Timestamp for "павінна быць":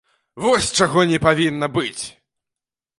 1.27-2.03